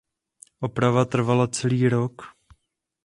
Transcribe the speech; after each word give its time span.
Oprava 0.67 1.05
trvala 1.05 1.47
celý 1.47 1.89
rok. 1.89 2.21